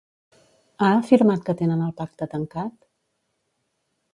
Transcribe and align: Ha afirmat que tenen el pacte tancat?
Ha 0.85 0.87
afirmat 1.01 1.45
que 1.49 1.55
tenen 1.59 1.83
el 1.89 1.91
pacte 2.01 2.29
tancat? 2.33 2.73